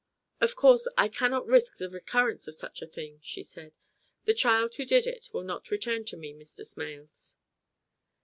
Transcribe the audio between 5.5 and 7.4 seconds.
return to me, Mr. Smales."